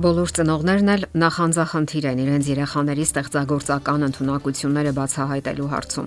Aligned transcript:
Բոլոր 0.00 0.30
ծնողներն 0.32 0.90
էլ 0.94 1.02
նախանձախնդիր 1.20 2.04
են 2.08 2.20
իրենց 2.22 2.46
երեխաների 2.48 3.02
ստեղծագործական 3.04 4.04
ընտունակությունները 4.06 4.92
բացահայտելու 4.96 5.66
հարցում։ 5.72 6.06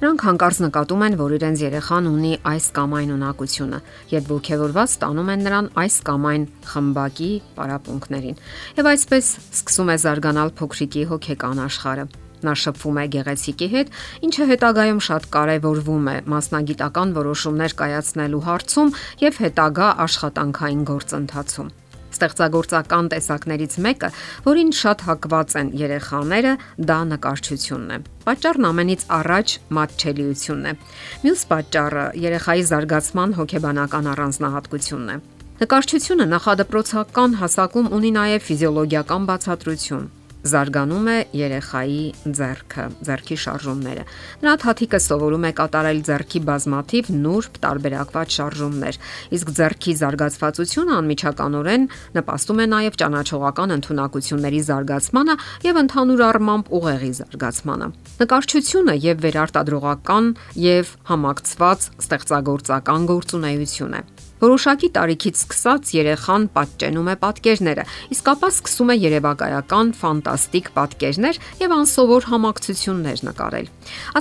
Նրանք 0.00 0.22
հանկարծ 0.24 0.60
նկատում 0.64 1.02
են, 1.04 1.16
որ 1.20 1.34
իրենց 1.36 1.64
երեխան 1.66 2.08
ունի 2.08 2.30
այս 2.48 2.68
կամ 2.78 2.94
այն 2.96 3.12
ունակությունը, 3.16 3.80
եւ 4.14 4.30
ողջևորված 4.32 4.94
ստանում 4.96 5.28
են 5.34 5.44
նրան 5.44 5.68
այս 5.84 5.96
կամ 6.08 6.24
այն 6.30 6.46
խմբակի 6.70 7.30
պարապմունքներին։ 7.60 8.40
Եվ 8.80 8.88
այսպես 8.94 9.28
սկսում 9.60 9.92
է 9.92 9.96
զարգանալ 10.00 10.54
փոքրիկի 10.56 11.04
հոգեկան 11.12 11.60
աշխարհը։ 11.68 12.06
Նա 12.40 12.54
շփվում 12.56 13.00
է 13.00 13.04
գեղեցիկի 13.20 13.68
հետ, 13.74 13.92
ինչը 14.30 14.46
հետագայում 14.54 15.02
շատ 15.10 15.28
կարևորվում 15.36 16.08
է 16.08 16.16
մասնագիտական 16.32 17.12
որոշումներ 17.20 17.76
կայացնելու 17.84 18.42
հարցում 18.48 18.94
եւ 19.28 19.42
հետագա 19.44 19.90
աշխատանքային 20.08 20.88
գործընթացում 20.94 21.70
ստեղծագործական 22.20 23.10
տեսակներից 23.14 23.74
մեկը, 23.86 24.10
որին 24.44 24.70
շատ 24.76 25.04
հակված 25.08 25.56
են 25.60 25.72
երեխաները, 25.80 26.52
դա 26.90 26.98
նկարչությունն 27.14 27.90
է։ 27.96 27.98
Պատճառն 28.28 28.68
ամենից 28.70 29.02
առաջ 29.16 29.56
մատչելիությունն 29.80 30.70
է։ 30.70 30.76
Մյուս 31.24 31.42
պատճառը 31.50 32.06
երեխայի 32.28 32.64
զարգացման 32.70 33.36
հոգեբանական 33.40 34.10
առանձնահատկությունն 34.14 35.10
է։ 35.16 35.18
Նկարչությունը 35.60 36.26
նախադպրոցական 36.36 37.36
հասակում 37.40 37.92
ունի 37.96 38.10
նաև 38.16 38.48
ֆիզիոլոգիական 38.48 39.28
բացատրություն 39.28 40.08
զարգանում 40.46 41.08
է 41.10 41.16
երեխայի 41.36 42.04
ձեռքը, 42.38 42.84
ձեռքի 43.06 43.36
շարժումները։ 43.44 44.04
Նրա 44.40 44.54
թաթիկը 44.64 45.00
սովորում 45.04 45.44
է 45.44 45.52
կատարել 45.60 46.00
ձեռքի 46.08 46.40
բազմաթիվ 46.48 47.10
նուրբ 47.20 47.58
տարբերակված 47.64 48.36
շարժումներ, 48.40 48.98
իսկ 49.36 49.52
ձեռքի 49.60 49.94
զարգացվածությունը 50.00 50.96
անմիջականորեն 51.00 51.84
նպաստում 52.16 52.60
է 52.64 52.66
նաև 52.70 52.98
ճանաչողական 53.04 53.76
ընտունակությունների 53.76 54.62
զարգացմանը 54.70 55.36
եւ 55.68 55.82
ընդհանուր 55.84 56.24
առմամբ 56.30 56.72
ուղեղի 56.80 57.12
զարգացմանը։ 57.20 57.92
Նկարչությունը 58.24 58.96
եւ 59.10 59.22
վերարտադրողական 59.28 60.34
եւ 60.70 60.96
համակցված 61.12 61.88
ստեղծագործական 62.06 63.08
գործունեություն 63.12 63.96
է։ 64.00 64.04
Որոշակի 64.40 64.88
տարիքից 64.96 65.40
սկսած 65.42 65.90
երեխան 65.92 66.46
պատճենում 66.54 67.10
է 67.12 67.16
պատկերները, 67.24 67.84
իսկ 68.16 68.30
ապա 68.32 68.48
սկսում 68.54 68.92
է 68.94 68.96
երևակայական 69.00 69.92
ֆանտաստիկ 70.00 70.70
պատկերներ 70.78 71.40
եւ 71.60 71.74
անսովոր 71.76 72.28
համակցություններ 72.30 73.22
նկարել։ 73.28 73.70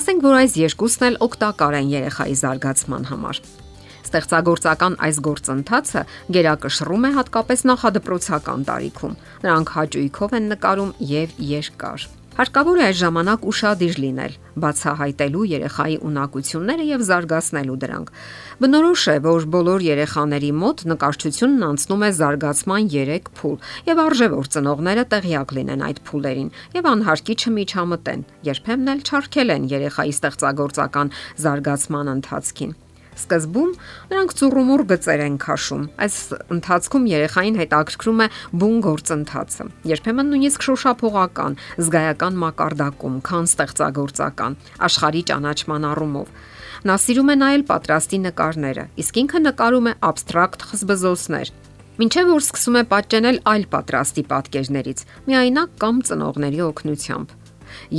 Ասենք 0.02 0.28
որ 0.28 0.38
այս 0.44 0.59
երկուսն 0.59 1.08
էլ 1.09 1.17
օգտակար 1.30 1.80
են 1.80 1.89
երեխայի 1.95 2.38
զարգացման 2.44 3.09
համար։ 3.16 3.42
Ստեղծագործական 4.09 4.95
այս 5.06 5.17
գործընթացը 5.30 6.06
գերակշռում 6.36 7.09
է 7.09 7.11
հատկապես 7.20 7.67
նախադպրոցական 7.72 8.64
տարիքում։ 8.70 9.20
Նրանք 9.45 9.76
հաճույքով 9.80 10.39
են 10.39 10.50
նկարում 10.56 10.95
եւ 11.16 11.44
երկար։ 11.56 12.09
Հարկավոր 12.40 12.78
է 12.80 12.84
այս 12.88 12.98
ժամանակ 13.02 13.42
ուրախadir 13.52 13.98
լինել, 14.00 14.36
բացահայտելու 14.64 15.42
երեխայի 15.50 15.98
ունակությունները 16.08 16.86
եւ 16.88 17.04
զարգացնելու 17.09 17.76
դրանք։ 17.82 18.14
Բնորոշ 18.64 19.04
է, 19.12 19.18
որ 19.28 19.48
բոլոր 19.58 19.86
երեխաների 19.90 20.54
մոտ 20.62 20.86
նկարչությունն 20.94 21.67
անցնում 21.67 22.08
է 22.08 22.12
զարգացման 22.22 22.90
3 22.95 23.30
փուլ 23.44 23.60
եւ 23.92 24.04
արժե 24.08 24.32
որ 24.40 24.52
ծնողները 24.56 25.08
տեղյակ 25.20 25.56
լինեն 25.60 25.88
այդ 25.92 26.04
փուլերին 26.08 26.54
եւ 26.80 26.92
անհարկի 26.95 27.40
չմիջամտեն, 27.44 28.28
երբեմն 28.56 28.94
էլ 28.95 29.04
չարքելեն 29.04 29.72
երեխայի 29.76 30.14
ստեղծագործական 30.16 31.17
զարգացման 31.44 32.16
ընթացքին։ 32.20 32.80
Սկզբում 33.20 33.72
նրանք 34.09 34.34
ծուռումուռ 34.39 34.84
գծեր 34.89 35.23
են 35.25 35.36
քաշում։ 35.44 35.84
Այս 36.06 36.16
ընթացքում 36.56 37.08
երեխային 37.12 37.59
հետաքրքրում 37.59 38.23
է 38.23 38.28
բուն 38.64 38.78
գործընթացը։ 38.86 39.67
Երբեմն 39.92 40.30
նույնիսկ 40.33 40.67
շոշափողական, 40.70 41.58
զգայական 41.83 42.39
մակարդակում, 42.43 43.17
քան 43.30 43.49
ստեղծագործական, 43.49 44.60
աշխարհի 44.89 45.23
ճանաչման 45.30 45.89
առումով։ 45.93 46.36
Նա 46.88 46.95
սիրում 47.04 47.30
է 47.33 47.36
նայել 47.43 47.64
պատրաստի 47.70 48.20
նկարները, 48.30 48.83
իսկ 49.04 49.17
ինքը 49.20 49.39
նկարում 49.49 49.89
է 49.89 49.93
абստրակտ 50.10 50.70
խզբզոցներ, 50.70 51.52
Մինչև 51.99 52.30
որ 52.32 52.43
սկսում 52.45 52.76
է 52.80 52.82
պատճենել 52.93 53.38
այլ 53.52 53.64
պատրաստի 53.73 54.22
պատկերներից, 54.30 55.02
միայնակ 55.27 55.72
կամ 55.83 55.98
ծնողների 56.08 56.61
օգնությամբ։ 56.70 57.33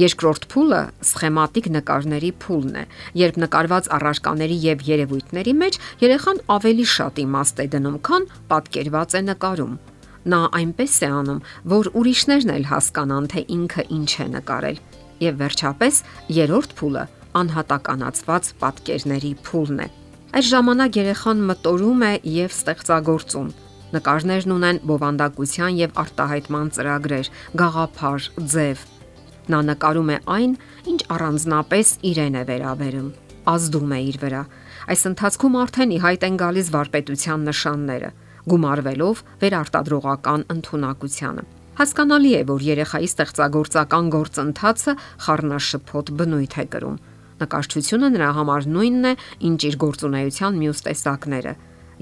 Երկրորդ 0.01 0.47
փուլը 0.53 0.81
սխեմատիկ 1.11 1.71
նկարների 1.77 2.33
փուլն 2.45 2.81
է, 2.81 2.85
երբ 3.21 3.39
նկարված 3.45 3.91
առարկաների 3.99 4.59
եւ 4.65 4.85
երևույթների 4.91 5.55
մեջ 5.61 5.79
երեխան 6.05 6.43
ավելի 6.57 6.87
շատ 6.97 7.23
իմաստ 7.25 7.63
է 7.65 7.67
դնում, 7.77 7.97
քան 8.11 8.29
պատկերված 8.51 9.17
է 9.21 9.23
նկարում։ 9.31 9.79
Նա 10.31 10.41
այնպես 10.61 10.95
է 11.01 11.09
անում, 11.21 11.41
որ 11.73 11.89
ուրիշներն 11.97 12.51
էլ 12.57 12.67
հասկանան, 12.71 13.31
թե 13.33 13.45
ինքը 13.57 13.85
ինչ 13.97 14.11
է 14.21 14.27
նկարել։ 14.35 14.83
Եվ 15.21 15.41
վերջապես, 15.41 16.03
երրորդ 16.41 16.77
փուլը 16.81 17.05
անհատականացված 17.41 18.53
պատկերների 18.61 19.33
փուլն 19.47 19.83
է։ 19.85 19.89
Այս 20.31 20.47
ժամանակ 20.51 20.97
երեխան 21.01 21.43
մտորում 21.51 22.03
է 22.07 22.13
եւ 22.37 22.53
ստեղծագործում։ 22.55 23.49
Նկարներն 23.91 24.55
ունեն 24.55 24.81
բովանդակության 24.87 25.79
եւ 25.81 25.97
արտահայտման 26.05 26.69
ծրագրեր, 26.77 27.31
գաղափար, 27.61 28.29
ձև, 28.53 28.85
Նա 29.51 29.61
նկարում 29.67 30.11
է 30.15 30.17
այն, 30.31 30.51
ինչ 30.91 31.01
առանձնապես 31.11 31.89
իրեն 32.07 32.37
է 32.39 32.43
վերաբերում, 32.51 33.07
ազդում 33.51 33.95
է 33.97 33.99
իր 34.11 34.19
վրա։ 34.23 34.43
Այս 34.95 35.03
ընթացքում 35.11 35.57
արդեն 35.61 35.95
ի 35.97 35.99
հայտ 36.05 36.27
են 36.29 36.37
գալիս 36.43 36.69
վարպետության 36.75 37.49
նշանները, 37.51 38.11
գումարվելով 38.53 39.23
վերարտադրողական 39.41 40.45
ընտունակությանը։ 40.55 41.45
Հասկանալի 41.81 42.33
է, 42.37 42.43
որ 42.51 42.65
երեխայի 42.69 43.11
ստեղծագործական 43.11 44.13
գործընթացը 44.15 44.95
խառնաշփոթ 45.27 46.15
բնույթ 46.21 46.57
է 46.61 46.67
կրում։ 46.77 46.97
Նկարչությունը 47.41 48.09
նրա 48.21 48.31
համար 48.39 48.71
նույնն 48.77 49.11
է, 49.11 49.13
ինչ 49.51 49.61
իր 49.71 49.77
գործունեության 49.81 50.63
մյուս 50.63 50.87
տեսակները, 50.87 51.55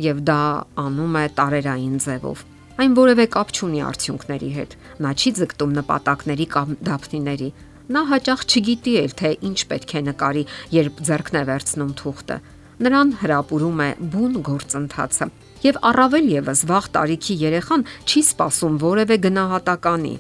եւ 0.09 0.23
դա 0.29 0.41
անում 0.85 1.19
է 1.23 1.27
տարերային 1.39 1.99
ձևով 2.03 2.58
Այն 2.79 2.93
որևէ 2.95 3.25
կապ 3.35 3.49
չունի 3.59 3.81
արդյունքների 3.83 4.49
հետ։ 4.55 4.75
Նա 5.03 5.11
չի 5.19 5.31
ձգտում 5.39 5.73
նպատակների 5.79 6.45
կամ 6.53 6.77
դափնիների։ 6.87 7.49
Նա 7.91 8.03
հաճախ 8.13 8.45
չգիտի 8.47 8.95
էլ 9.01 9.15
թե 9.19 9.31
ինչ 9.49 9.59
պետք 9.73 9.95
է 9.99 10.03
նկարի, 10.09 10.45
երբ 10.77 11.03
ձեռքն 11.09 11.39
է 11.41 11.43
վերցնում 11.49 11.93
թուղթը։ 11.99 12.39
Նրան 12.87 13.11
հրապուրում 13.19 13.83
է 13.83 13.91
բուն 14.15 14.39
գործընթացը։ 14.47 15.29
Եվ 15.67 15.83
առավել 15.91 16.31
եւս 16.39 16.63
վաղ 16.71 16.89
տարիքի 16.95 17.39
երեխան 17.43 17.87
չի 18.07 18.23
սпасում 18.31 18.81
որևէ 18.87 19.17
գնահատականի 19.27 20.15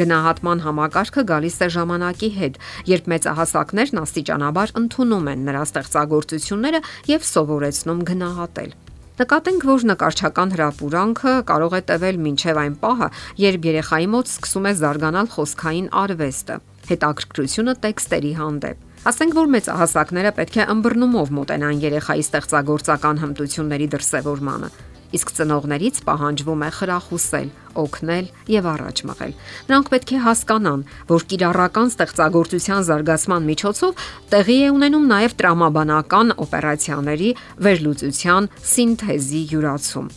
գնահատման 0.00 0.60
համակարգը 0.64 1.24
գալիս 1.28 1.56
է 1.66 1.68
ժամանակի 1.76 2.28
հետ, 2.36 2.58
երբ 2.90 3.08
մեծահասակներն 3.12 4.00
աստիճանաբար 4.06 4.74
ընդունում 4.80 5.32
են 5.34 5.42
նրա 5.50 5.64
ստեղծագործությունները 5.66 6.80
եւ 7.10 7.26
սովորեցնում 7.34 8.06
գնահատել։ 8.12 8.72
Նկատենք, 9.20 9.64
որ 9.68 9.82
նկարչական 9.84 10.52
հրապուրանքը 10.54 11.32
կարող 11.50 11.74
է 11.76 11.80
տևել 11.90 12.20
մինչև 12.24 12.60
այն 12.60 12.76
պահը, 12.80 13.08
երբ 13.42 13.66
երեխայի 13.68 14.06
մոտ 14.14 14.30
սկսում 14.30 14.68
է 14.70 14.72
զարգանալ 14.80 15.28
խոսքային 15.34 15.90
արվեստը, 16.00 16.56
հետաքրքրությունը 16.88 17.74
տեքստերի 17.84 18.32
հանդեպ։ 18.40 18.86
Ասենք 19.10 19.36
որ 19.36 19.50
մեծահասակները 19.60 20.32
պետք 20.40 20.56
է 20.56 20.66
ըմբռնումով 20.72 21.34
մոտենան 21.36 21.84
երեխայի 21.84 22.24
ստեղծագործական 22.30 23.20
հմտությունների 23.26 23.90
դրսևորմանը 23.96 24.72
իսկ 25.16 25.32
ծնողներից 25.36 25.96
պահանջվում 26.06 26.62
է 26.66 26.70
խրախուսել, 26.76 27.48
օգնել 27.80 28.26
եւ 28.54 28.68
առաջ 28.70 29.02
մղել։ 29.10 29.32
Նրանք 29.70 29.90
պետք 29.94 30.10
է 30.10 30.18
հասկանան, 30.26 30.84
որ 31.10 31.26
կիրառական 31.30 31.88
ստեղծագործության 31.90 32.86
զարգացման 32.90 33.46
միջոցով 33.50 34.04
տեղի 34.34 34.58
է 34.60 34.68
ունենում 34.76 35.06
նաեւ 35.10 35.36
տրամաբանական 35.40 36.34
օպերացիաների 36.46 37.30
վերլուծության 37.66 38.50
սինթեզի 38.70 39.42
յուրացում։ 39.54 40.10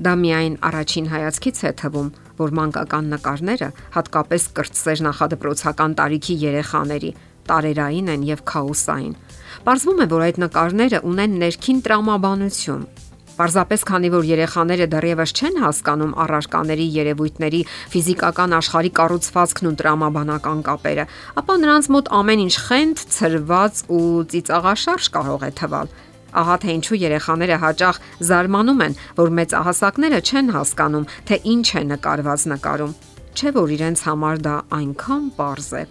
Դա 0.00 0.12
միայն 0.16 0.54
առաջին 0.64 1.06
հայացքից 1.12 1.58
է 1.60 1.72
թվում, 1.80 2.08
որ 2.40 2.54
մանկական 2.56 3.10
նկարները, 3.12 3.68
հատկապես 3.96 4.46
կրտսեր 4.56 5.02
նախադպրոցական 5.06 5.96
տարիքի 6.00 6.36
երեխաների, 6.40 7.10
տարերային 7.50 8.08
են 8.14 8.24
եւ 8.30 8.40
քաոսային։ 8.48 9.14
Պարզվում 9.66 10.00
է, 10.00 10.06
որ 10.14 10.24
այդ 10.30 10.40
նկարները 10.40 11.00
ունեն 11.10 11.36
ներքին 11.44 11.82
տրամաբանություն, 11.84 12.84
Պարզապես 13.40 13.84
քանի 13.88 14.08
որ 14.12 14.26
երեխաները 14.28 14.86
դեռևս 14.92 15.30
չեն 15.32 15.54
հասկանում 15.62 16.10
առարկաների 16.24 16.86
երևույթների 16.92 17.60
ֆիզիկական 17.92 18.54
աշխարհի 18.58 18.90
կառուցվածքն 18.98 19.68
ու 19.70 19.72
տրամաբանական 19.80 20.58
կապերը, 20.66 21.06
ապա 21.40 21.54
նրանց 21.62 21.86
մոտ 21.94 22.10
ամեն 22.18 22.42
ինչ 22.44 22.52
խենթ, 22.66 23.04
ծրված 23.16 23.80
ու 23.96 24.02
ծիծաղաշարժ 24.34 25.08
կարող 25.14 25.46
է 25.48 25.50
թվալ։ 25.56 25.94
Ահա 26.40 26.56
թե 26.60 26.74
ինչու 26.76 26.98
երեխաները 27.00 27.56
հաճախ 27.64 28.00
զարմանում 28.28 28.82
են, 28.84 28.96
որ 29.16 29.32
մեծ 29.40 29.54
ահասակները 29.60 30.20
չեն 30.20 30.52
հասկանում, 30.60 31.08
թե 31.30 31.38
ինչ 31.54 31.68
է 31.80 31.82
նկարված 31.96 32.44
նկարում։ 32.52 32.92
Չէ 33.40 33.54
որ 33.56 33.72
իրենց 33.80 34.02
համար 34.10 34.44
դա 34.44 34.56
այնքան 34.80 35.24
པարզ 35.40 35.70
է։ 35.80 35.82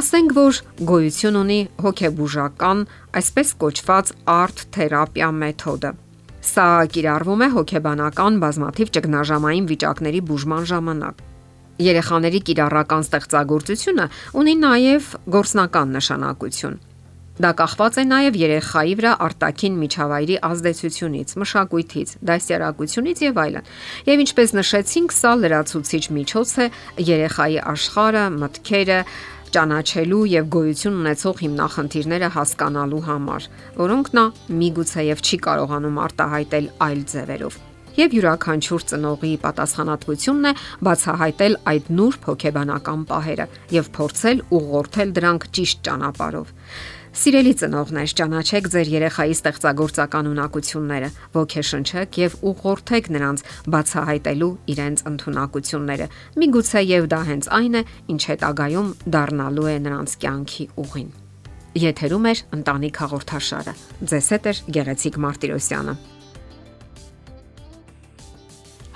Ասենք 0.00 0.32
որ 0.40 0.62
գոյություն 0.88 1.36
ունի 1.42 1.60
հոգեբուժական, 1.84 2.86
այսպես 3.20 3.52
կոչված 3.60 4.16
արտ 4.40 4.64
թերապիա 4.72 5.28
մեթոդը 5.42 5.92
Սա 6.42 6.68
կիրառվում 6.90 7.42
է 7.46 7.48
հոգեբանական 7.54 8.38
բազմաթիվ 8.42 8.88
ճգնաժամային 8.96 9.66
վիճակների 9.70 10.20
բուժման 10.26 10.64
ժամանակ։ 10.72 11.20
Երեխաների 11.86 12.40
կիրառական 12.48 13.04
ստեղծագործությունը 13.06 14.06
ունի 14.42 14.54
նաև 14.62 15.12
գործնական 15.36 15.94
նշանակություն։ 15.96 16.80
Դա 17.42 17.50
կախված 17.58 17.96
է 17.96 18.02
նաև 18.10 18.34
երեխայի 18.42 18.96
վրա 18.98 19.12
արտաքին 19.26 19.76
միջավայրի 19.82 20.34
ազդեցությունից, 20.48 21.30
մշակույթից, 21.42 22.10
դաստիարակությունից 22.28 23.22
եւ 23.24 23.40
այլն։ 23.42 23.70
Եվ 24.10 24.22
ինչպես 24.26 24.52
նշեցինք, 24.58 25.14
սա 25.16 25.32
լրացուցիչ 25.42 26.04
միջոց 26.18 26.52
է 26.52 26.66
երեխայի 27.08 27.58
աշխարհը, 27.72 28.24
մտքերը, 28.42 29.00
ճանաչելու 29.52 30.20
եւ 30.32 30.46
գոյություն 30.54 30.94
ունեցող 31.02 31.42
հիմնախնդիրները 31.42 32.28
հասկանալու 32.36 33.02
համար, 33.08 33.48
որոնք 33.82 34.08
նա 34.16 34.24
միգուցե 34.62 35.04
եւ 35.08 35.20
չի 35.28 35.38
կարողանում 35.46 36.00
արտահայտել 36.06 36.70
այլ 36.86 37.04
ձևերով։ 37.12 37.58
Եվ 37.92 38.14
յուրաքանչյուր 38.16 38.84
ծնողի 38.88 39.30
պատասխանատվությունն 39.42 40.48
է 40.48 40.52
բացահայտել 40.88 41.56
այդ 41.72 41.90
նուրբ 41.98 42.28
հոգեբանական 42.30 43.02
պահերը 43.12 43.46
եւ 43.76 43.90
փորձել 43.98 44.40
ուղղորդել 44.56 45.12
դրանք 45.18 45.46
ճիշտ 45.58 45.82
ճանապարհով։ 45.88 46.54
Սիրելի 47.12 47.50
ծնողներ, 47.60 48.12
ճանաչեք 48.16 48.68
ձեր 48.72 48.88
երեխայի 48.88 49.34
ստեղծագործական 49.36 50.28
ունակությունները, 50.30 51.10
ոգեշնչեք 51.34 52.16
եւ 52.22 52.36
ուղղորդեք 52.48 53.10
նրանց 53.12 53.42
բացահայտելու 53.74 54.48
իրենց 54.72 55.02
ընտունակությունները։ 55.10 56.06
Միգուցե 56.40 56.82
եւ 56.88 57.10
դա 57.12 57.20
հենց 57.28 57.50
այն 57.58 57.76
է, 57.76 57.84
ինչ 58.16 58.22
հետագայում 58.32 58.88
դառնալու 59.12 59.68
է 59.68 59.76
նրանց 59.92 60.16
կյանքի 60.24 60.66
ուղին։ 60.86 61.12
Եթերում 61.84 62.26
է 62.32 62.34
ընտանիք 62.56 63.04
հաղորդաշարը։ 63.04 63.76
Ձեզ 64.08 64.32
հետ 64.32 64.48
է 64.48 64.56
Գեղեցիկ 64.72 65.20
Մարտիրոսյանը։ 65.26 65.96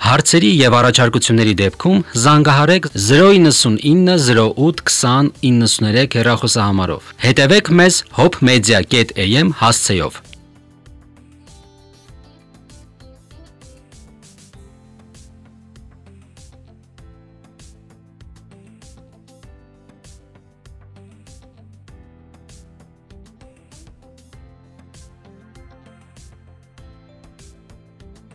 Հարցերի 0.07 0.49
եւ 0.55 0.75
առաջարկությունների 0.79 1.55
դեպքում 1.61 2.03
զանգահարեք 2.25 2.85
099 2.95 4.15
08 4.29 4.85
20 4.93 5.33
93 5.49 6.21
հեռախոսահամարով։ 6.21 7.11
Հետևեք 7.27 7.73
մեզ 7.81 7.99
hopmedia.am 8.21 9.53
հասցեով։ 9.65 10.23